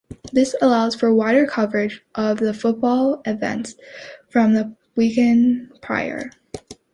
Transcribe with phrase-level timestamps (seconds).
[0.33, 3.75] This allowed for wider coverage of the football events
[4.31, 6.31] from the weekend prior.